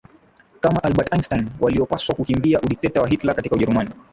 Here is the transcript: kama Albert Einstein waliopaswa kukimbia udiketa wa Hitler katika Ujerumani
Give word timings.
kama 0.61 0.81
Albert 0.83 1.13
Einstein 1.13 1.49
waliopaswa 1.59 2.15
kukimbia 2.15 2.61
udiketa 2.61 3.01
wa 3.01 3.07
Hitler 3.07 3.35
katika 3.35 3.55
Ujerumani 3.55 3.89